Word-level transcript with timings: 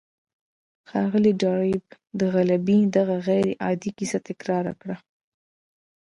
ښاغلي 0.89 1.33
ډاربي 1.41 1.77
د 2.19 2.21
غلبې 2.33 2.79
دغه 2.95 3.15
غير 3.27 3.45
عادي 3.65 3.91
کيسه 3.97 4.17
تکرار 4.27 4.65
کړه. 4.81 4.95